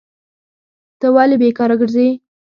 [0.99, 2.07] ته ولي بیکاره کرځي؟